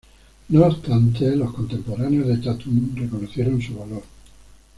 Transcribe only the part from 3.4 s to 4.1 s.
su valor.